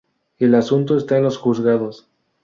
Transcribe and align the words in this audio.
El 0.39 0.55
asunto 0.55 0.97
está 0.97 1.17
en 1.17 1.23
los 1.25 1.37
juzgados. 1.37 2.09